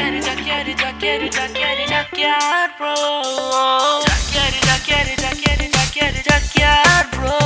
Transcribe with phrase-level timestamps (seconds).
[0.00, 2.94] Jaqueiro, Jaqueiro, Jaqueiro, Jaqueiro, Jaqueiro, bro.
[4.06, 7.36] Jaqueiro, Jaqueiro, Jaqueiro, Jaqueiro, Jaqueiro, bro.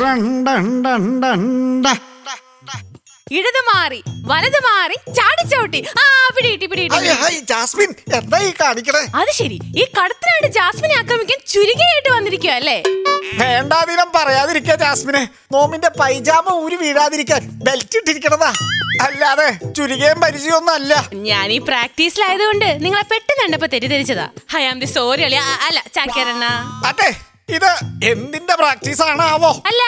[0.00, 1.86] റണ്ടണ്ടണ്ടണ്ട.
[3.30, 3.98] ഇടത് മാറി
[4.30, 6.06] വലത് മാറി ചാടിച്ചവിട്ടി ആ
[6.36, 12.76] ഹൈ, ഹൈ, ജാസ്മിൻ എന്താ ഈ കാണിക്കണേ അത് ശരി ഈ കടത്തിനായിട്ട് ജാസ്മിനെ ആക്രമിക്കാൻ ചുരുങ്ങിയായിട്ട് വന്നിരിക്കുക അല്ലേ
[13.40, 15.22] വേണ്ടാതിനം പറയാതിരിക്കാ ജാസ്മിനെ.
[15.54, 18.50] നോമിന്റെ പൈജാമ ഊരി വീഴാതിരിക്കാൻ ബെൽറ്റ് ഇട്ടിരിക്കണതാ.
[19.06, 20.92] അല്ലാതെ ചുരുകയും പരിചയമൊന്നും അല്ല
[21.28, 24.26] ഞാൻ ഈ പ്രാക്ടീസിലായതുകൊണ്ട് നിങ്ങളെ പെട്ടെന്ന് കണ്ടപ്പോ തെറ്റിദ്ധരിച്ചതാ.
[24.54, 26.46] ഹൈ ആം ദി സോറി അല്ല ചാക്കേരണ്ണ
[26.90, 27.10] അതെ
[27.56, 27.70] ഇത്
[28.10, 29.82] എന്തിന്റെ പ്രാക്ടീസ് ആണാവോ അല്ല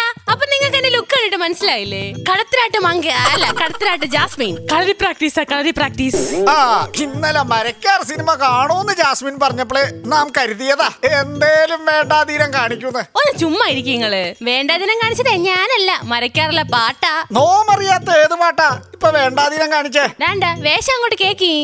[1.34, 2.02] എന്റെ മനസ്സിലായില്ലേ?
[2.28, 4.52] കടത്തരാട്ട് മങ്ക അല്ല കടത്തിനാട്ട് ജാസ്മിൻ.
[4.72, 6.20] കളരി പ്രാക്ടീസാ കളരി പ്രാക്ടീസ്.
[6.50, 6.56] ആ
[6.96, 10.88] ഇന്നലെ മരക്കാർ സിനിമ കാണൂന്ന് ജാസ്മിൻ പറഞ്ഞപ്പോഴേ നാം കരുതിയതാ.
[11.20, 13.02] എന്തേലും വേണ്ടാതീരം കാണിക്കൂന്ന്.
[13.18, 14.14] ഒന്ന് ചുമ്മാ ഇരിക്കും നിങ്ങൾ.
[14.42, 16.00] വേണ്ടാതീരം കാണിച്ചത് ഞാനല്ല.
[16.12, 17.12] മരക്കാറുള്ള പാട്ടാ.
[17.32, 18.70] നോമറിയാത്ത ഏത് പാട്ടാ?
[18.92, 20.06] ഇപ്പൊ വേണ്ടാതീരം കാണിച്ചേ.
[20.20, 21.54] വേണ്ട വേഷം അങ്ങോട്ട് കേക്കി.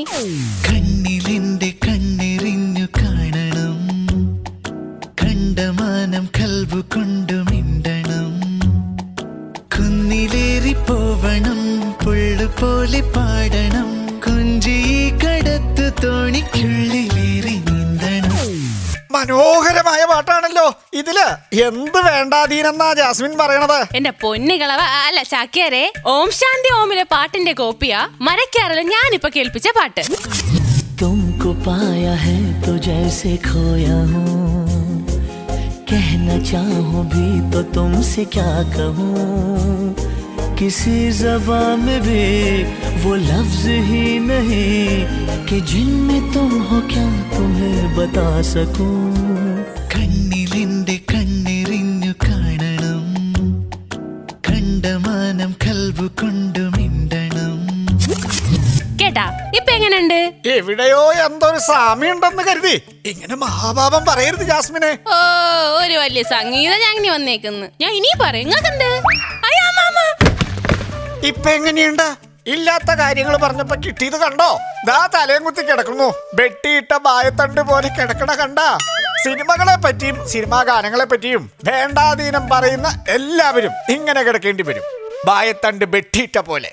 [10.89, 11.59] പോവണം
[12.03, 13.89] പുള്ളു പോലെ പാടണം
[14.25, 14.77] കുഞ്ചി
[15.23, 18.33] കടത്തു തോണിക്കുള്ളിലേറി നീന്തണം
[19.15, 20.65] മനോഹരമായ പാട്ടാണല്ലോ
[20.99, 21.27] ഇതില്
[21.67, 29.31] എന്ത് വേണ്ടാതീനെന്നാ ജാസ്മിൻ പറയണത് എന്റെ പൊന്നുകളവ അല്ല ചാക്കിയാരെ ഓം ശാന്തി ഓമിലെ പാട്ടിന്റെ കോപ്പിയാ മരക്കാറില് ഞാനിപ്പൊ
[29.37, 30.03] കേൾപ്പിച്ച പാട്ട്
[30.99, 34.35] तुमको पाया है तो जैसे खोया हूँ
[35.89, 39.25] कहना चाहूँ भी तो तुमसे क्या कहूँ
[40.59, 42.23] किसी जबा में भी
[43.03, 44.79] वो लफ्ज ही नहीं
[45.47, 48.93] कि जिनमें तुम हो क्या तुम्हें बता सकूं
[49.95, 53.03] കണ്ണിലെന്റെ കണ്ണെറിഞ്ഞു കാണണം
[54.47, 57.53] കണ്ടമാനം കൽവു കൊണ്ടു മിണ്ടണം
[59.01, 59.25] കേട്ടാ
[59.57, 60.19] ഇപ്പൊ എങ്ങനെയുണ്ട്
[60.53, 62.75] എവിടെയോ എന്തൊരു സാമ്യമുണ്ടെന്ന് കരുതി
[63.11, 65.17] ഇങ്ങനെ മഹാഭാപം പറയരുത് ജാസ്മിനെ ഓ
[65.81, 69.08] ഒരു വലിയ സംഗീത ഞാങ്ങി വന്നേക്കുന്നു ഞാൻ ഇനി പറയും നിങ്ങൾക്കെന്ത് അയ്യാ മാമ
[71.24, 72.16] ഇപ്പൊ എങ്ങനെയുണ്ട്?
[72.46, 74.58] ഇല്ലാത്ത കാര്യങ്ങൾ പറഞ്ഞപ്പോ കിട്ടിയത് കണ്ടോ?
[74.86, 76.14] ദാ തലയും കുത്തി കിടക്കുന്നു.
[76.34, 78.58] വെട്ടിയിട്ട ബായത്തണ്ട് പോലെ കിടക്കണ കണ്ട.
[79.24, 84.82] സിനിമകളെ പറ്റിയും സിനിമാ ഗാനങ്ങളെ പറ്റിയും വേണ്ടാധീനം പറയുന്ന എല്ലാവരും ഇങ്ങനെ കിടക്കേണ്ടി വരും.
[85.26, 86.70] ബായത്തണ്ട് വെട്ടിയിട്ട പോലെ.